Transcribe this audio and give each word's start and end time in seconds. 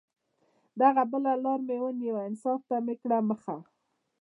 دغه 0.81 1.03
بله 1.11 1.31
لار 1.43 1.59
مې 1.67 1.77
ونیوه، 1.81 2.21
انصاف 2.29 2.61
ته 2.69 2.75
مې 2.85 2.95
کړه 3.01 3.17
مخه 3.29 3.57